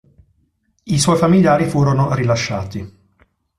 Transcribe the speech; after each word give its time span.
I 0.85 0.97
suoi 0.97 1.15
familiari 1.15 1.65
furono 1.69 2.15
rilasciati. 2.15 2.97